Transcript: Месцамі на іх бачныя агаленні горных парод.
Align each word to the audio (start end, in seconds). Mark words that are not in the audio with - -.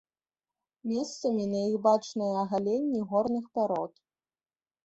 Месцамі 0.91 1.45
на 1.51 1.59
іх 1.67 1.75
бачныя 1.87 2.33
агаленні 2.47 3.05
горных 3.13 3.45
парод. 3.59 3.93